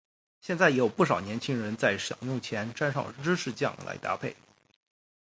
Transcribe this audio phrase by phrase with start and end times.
[0.41, 4.35] 现在也有不少年轻人在享用前沾上芝士酱来搭配。